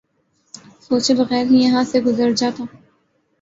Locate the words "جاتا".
2.37-2.63